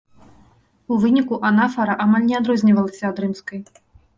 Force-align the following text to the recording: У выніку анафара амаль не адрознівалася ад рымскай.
У 0.95 0.95
выніку 1.03 1.37
анафара 1.49 1.99
амаль 2.07 2.27
не 2.31 2.35
адрознівалася 2.41 3.03
ад 3.15 3.25
рымскай. 3.25 3.61